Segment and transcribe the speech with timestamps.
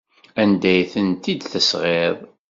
[0.41, 2.17] Anda ay tent-id-tesɣiḍ?